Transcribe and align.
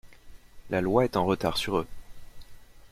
La 0.71 0.81
loi 0.81 1.03
est 1.05 1.15
en 1.15 1.27
retard 1.27 1.57
sur 1.57 1.77
eux. 1.77 1.85